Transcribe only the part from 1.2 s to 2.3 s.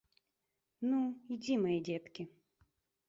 ідзі, мае дзеткі!